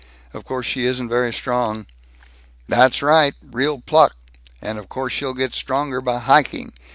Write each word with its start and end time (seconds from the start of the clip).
Of 0.33 0.43
course 0.45 0.65
she 0.65 0.85
isn't 0.87 1.09
very 1.09 1.31
strong." 1.31 1.85
"That's 2.67 3.03
right. 3.03 3.35
Real 3.39 3.81
pluck. 3.81 4.15
And 4.59 4.79
of 4.79 4.89
course 4.89 5.13
she'll 5.13 5.35
get 5.35 5.53
stronger 5.53 6.01
by 6.01 6.17
hiking. 6.17 6.73